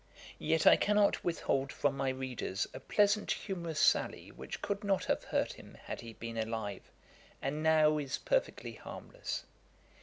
[0.39, 5.25] Yet I cannot withhold from my readers a pleasant humourous sally which could not have
[5.25, 6.89] hurt him had he been alive,
[7.39, 9.45] and now is perfectly harmless.